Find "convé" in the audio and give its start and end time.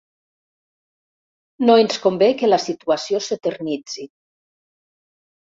2.07-2.31